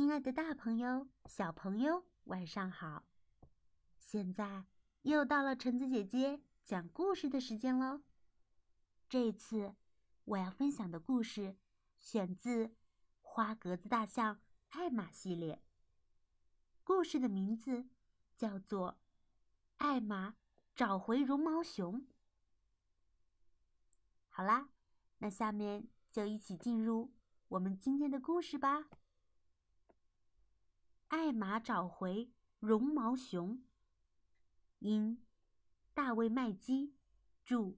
[0.00, 3.04] 亲爱的大朋友、小朋友，晚上好！
[3.98, 4.64] 现在
[5.02, 8.00] 又到了橙子姐姐讲故事的时间喽。
[9.10, 9.74] 这次
[10.24, 11.54] 我要分享的故事
[11.98, 12.68] 选自
[13.20, 14.40] 《花格子大象
[14.70, 15.62] 艾玛》系列。
[16.82, 17.86] 故事的名字
[18.34, 18.92] 叫做
[19.76, 20.36] 《艾玛
[20.74, 22.00] 找回绒毛熊》。
[24.30, 24.70] 好啦，
[25.18, 27.12] 那下面就一起进入
[27.48, 28.88] 我们今天的故事吧。
[31.10, 33.62] 艾玛找回绒毛熊。
[34.78, 35.22] 因
[35.92, 36.94] 大卫·麦基
[37.44, 37.76] 著，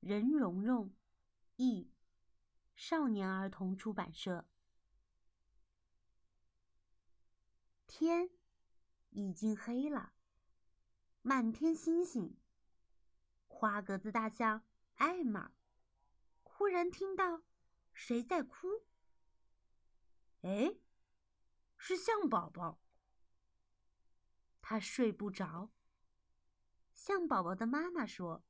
[0.00, 0.92] 任蓉蓉
[1.54, 1.90] 译，
[2.74, 4.44] 少年儿童出版社。
[7.86, 8.28] 天
[9.10, 10.12] 已经黑了，
[11.22, 12.36] 满天星星。
[13.46, 14.64] 花格子大象
[14.96, 15.52] 艾玛
[16.42, 17.42] 忽然听到
[17.94, 18.84] 谁在哭。
[20.42, 20.74] 哎！
[21.88, 22.80] 是象宝宝，
[24.60, 25.70] 他睡不着。
[26.92, 28.44] 象宝宝的妈妈说：“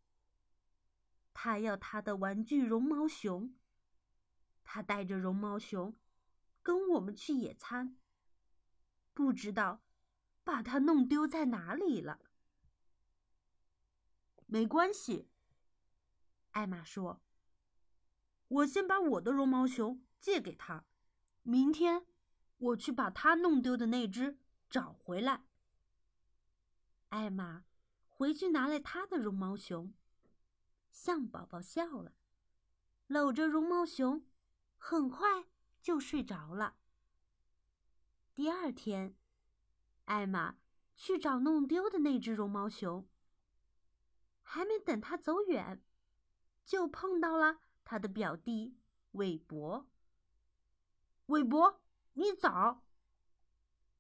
[1.34, 3.54] 他要他的玩具绒毛熊。
[4.64, 5.94] 他带着绒毛熊
[6.62, 7.98] 跟我们去野餐，
[9.12, 9.82] 不知道
[10.42, 12.30] 把它弄丢在哪里了。”
[14.48, 15.28] 没关系，
[16.52, 17.20] 艾玛说
[18.48, 20.86] ：“我先把我的绒毛熊借给他，
[21.42, 22.06] 明天。”
[22.58, 24.38] 我去把他弄丢的那只
[24.70, 25.44] 找回来。
[27.10, 27.64] 艾玛
[28.08, 29.92] 回去拿来他的绒毛熊，
[30.90, 32.14] 象宝宝笑了，
[33.06, 34.26] 搂着绒毛熊，
[34.76, 35.46] 很快
[35.80, 36.78] 就睡着了。
[38.34, 39.14] 第二天，
[40.06, 40.58] 艾玛
[40.94, 43.06] 去找弄丢的那只绒毛熊，
[44.42, 45.82] 还没等他走远，
[46.64, 48.78] 就碰到了他的表弟
[49.12, 49.88] 韦伯。
[51.26, 51.82] 韦伯。
[52.18, 52.82] 你早，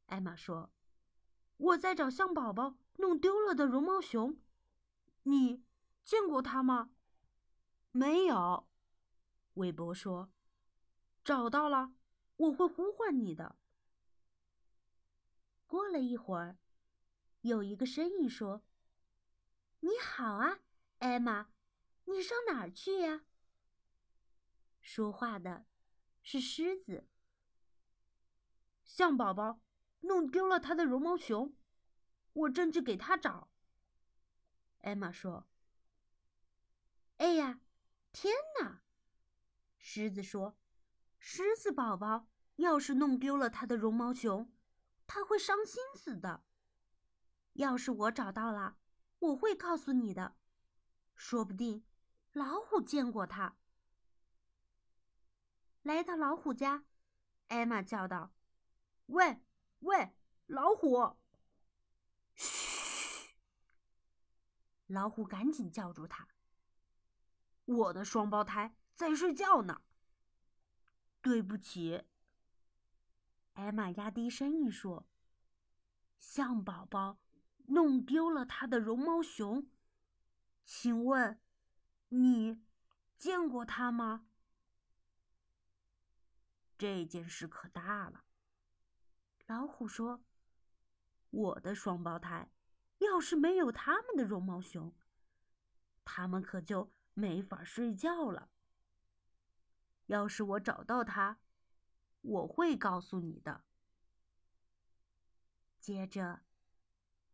[0.06, 0.70] 艾玛说
[1.58, 4.40] ：“我在找象宝宝弄丢了的绒毛熊，
[5.24, 5.62] 你
[6.02, 6.92] 见过它吗
[7.92, 8.66] ？”“没有。”
[9.54, 10.32] 韦伯说
[11.22, 11.92] ，“找到了，
[12.36, 13.58] 我会呼唤你的。”
[15.68, 16.56] 过了一会儿，
[17.42, 18.62] 有一个声音说
[19.80, 20.60] ：“你好啊，
[21.00, 21.50] 艾玛，
[22.06, 23.26] 你上哪儿去呀？”
[24.80, 25.66] 说话的
[26.22, 27.06] 是狮子。
[28.96, 29.60] 象宝宝
[30.00, 31.54] 弄丢了他的绒毛熊，
[32.32, 33.50] 我正去给他找。
[34.80, 35.46] 艾玛说
[37.18, 37.60] ：“哎呀，
[38.10, 38.80] 天哪！”
[39.76, 40.56] 狮子说
[41.20, 44.50] ：“狮子宝宝要是弄丢了他的绒毛熊，
[45.06, 46.42] 他会伤心死的。
[47.52, 48.78] 要是我找到了，
[49.18, 50.38] 我会告诉你的。
[51.14, 51.84] 说不定
[52.32, 53.58] 老虎见过他。”
[55.84, 56.86] 来到老虎家，
[57.48, 58.32] 艾玛叫道。
[59.06, 59.40] 喂，
[59.80, 61.16] 喂，老虎！
[62.34, 63.36] 嘘！
[64.86, 66.28] 老虎赶紧叫住他。
[67.64, 69.82] 我的双胞胎在睡觉呢。
[71.22, 72.04] 对不起。
[73.54, 75.08] 艾玛压低声音说
[76.20, 77.18] ：“象宝宝
[77.68, 79.68] 弄丢了他的绒毛熊，
[80.64, 81.40] 请问
[82.10, 82.62] 你
[83.16, 84.28] 见过他吗？”
[86.78, 88.25] 这件事可大了。
[89.46, 90.24] 老虎说
[91.30, 92.50] ：“我的双胞胎，
[92.98, 94.92] 要是没有他们的绒毛熊，
[96.04, 98.50] 他们可就没法睡觉了。
[100.06, 101.38] 要是我找到他，
[102.22, 103.64] 我会告诉你的。”
[105.80, 106.42] 接着，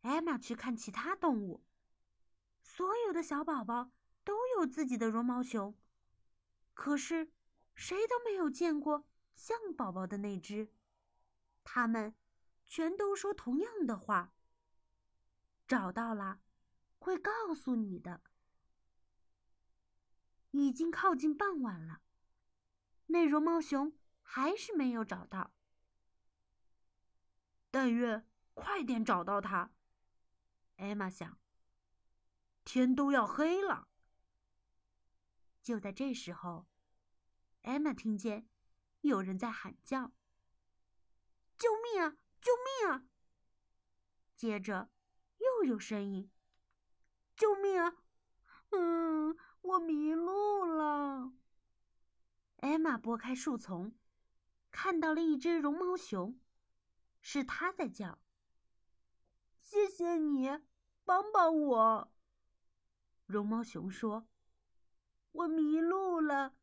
[0.03, 1.65] 艾玛去看其他动物。
[2.61, 3.91] 所有的小宝宝
[4.23, 5.75] 都有自己的绒毛熊，
[6.75, 7.33] 可是
[7.75, 10.69] 谁都没有见过象宝宝的那只。
[11.65, 12.15] 他们
[12.67, 14.35] 全都说同样的话。
[15.67, 16.41] 找到了，
[16.99, 18.23] 会告诉你的。
[20.51, 22.03] 已经靠近傍晚了，
[23.07, 25.55] 那绒毛熊还是没有找到。
[27.71, 29.71] 但愿快点找到它，
[30.77, 31.39] 艾玛想。
[32.65, 33.89] 天都要黑了。
[35.63, 36.67] 就在这时候，
[37.63, 38.47] 艾玛听见
[39.01, 40.13] 有人在喊叫。
[42.43, 43.07] 救命啊！
[44.35, 44.91] 接着
[45.39, 46.29] 又有声音
[47.37, 47.97] ：“救命啊！
[48.71, 51.33] 嗯，我迷路了。”
[52.59, 53.97] 艾玛拨开树丛，
[54.73, 56.41] 看到了一只绒毛熊，
[57.21, 58.19] 是它在叫。
[59.57, 60.51] “谢谢你，
[61.05, 62.13] 帮帮我。”
[63.27, 64.27] 绒毛熊说
[65.31, 66.57] ，“我迷路了，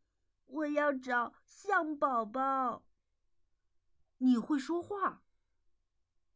[0.45, 2.83] 我要找象宝宝。”
[4.19, 5.23] 你会说话。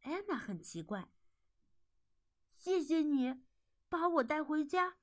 [0.03, 1.09] 艾玛很奇怪。
[2.53, 3.43] 谢谢你，
[3.89, 4.97] 把我带回家。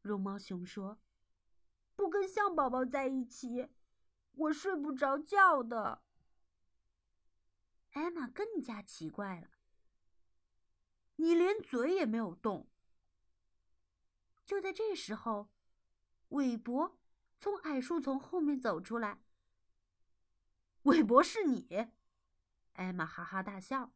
[0.00, 1.00] 绒毛熊说
[1.96, 3.68] ：“不跟象宝宝在一起，
[4.32, 6.02] 我睡不着觉的。”
[7.92, 9.48] 艾玛更加奇怪了。
[11.16, 12.68] 你连嘴也没有动。
[14.44, 15.48] 就在这时候，
[16.28, 16.98] 韦伯
[17.38, 19.22] 从矮树丛后面走出来。
[20.84, 21.88] 韦伯是你？
[22.76, 23.92] 艾玛哈哈大笑。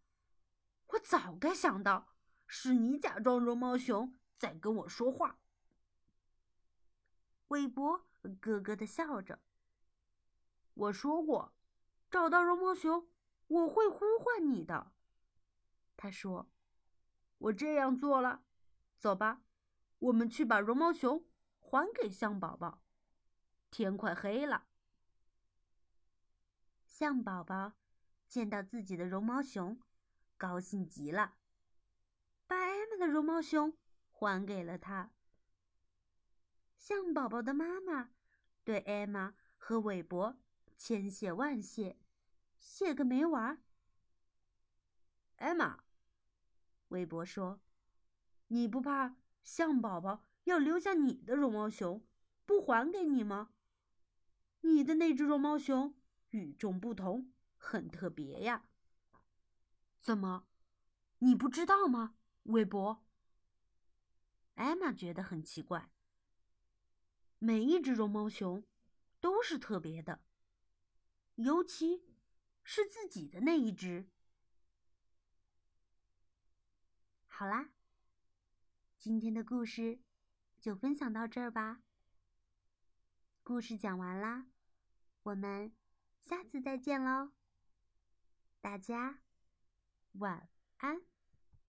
[0.89, 2.15] 我早该想到，
[2.47, 5.39] 是你假装绒毛熊在跟我说话。
[7.49, 8.07] 韦伯
[8.41, 9.41] 咯咯的笑着。
[10.75, 11.55] 我说过，
[12.11, 13.09] 找到绒毛熊，
[13.47, 14.93] 我会呼唤你的。
[15.97, 16.51] 他说
[17.39, 18.45] ：“我这样做了。
[18.99, 19.43] 走吧，
[19.99, 21.25] 我们去把绒毛熊
[21.59, 22.83] 还给象宝宝。
[23.71, 24.67] 天快黑了。”
[26.87, 27.75] 象宝宝
[28.31, 29.77] 见到自己的绒毛熊，
[30.37, 31.35] 高兴极了，
[32.47, 33.77] 把艾玛的绒毛熊
[34.09, 35.11] 还给了他。
[36.77, 38.13] 象宝宝的妈妈
[38.63, 40.39] 对艾玛和韦伯
[40.77, 41.99] 千谢万谢，
[42.61, 43.61] 谢个没完。
[45.39, 45.83] 艾玛，
[46.89, 47.61] 韦伯说
[48.47, 52.07] ：“你不怕象宝宝要留下你的绒毛熊
[52.47, 53.51] 不还给你吗？
[54.61, 55.97] 你的那只绒毛熊。”
[56.31, 57.33] 与众不同，
[57.63, 58.65] 很特别呀。
[60.01, 60.49] 怎么，
[61.19, 63.05] 你不知道吗，韦伯？
[64.55, 65.93] 艾玛觉得很奇怪。
[67.39, 68.65] 每一只绒毛熊
[69.21, 70.25] 都是特别的，
[71.35, 72.03] 尤其
[72.65, 74.11] 是自己的那一只。
[77.27, 77.71] 好啦，
[78.99, 80.01] 今天的故事
[80.59, 81.83] 就分享到这儿吧。
[83.43, 84.47] 故事讲完啦，
[85.25, 85.75] 我们。
[86.21, 87.33] 下次再见喽，
[88.61, 89.21] 大家
[90.13, 90.49] 晚
[90.79, 91.10] 安。